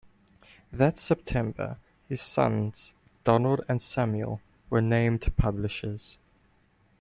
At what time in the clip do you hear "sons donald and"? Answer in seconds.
2.23-3.79